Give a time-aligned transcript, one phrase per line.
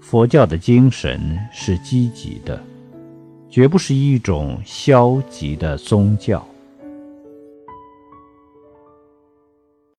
[0.00, 2.60] 佛教的精神是积极的
[3.48, 6.44] 绝不是一种消极的宗教。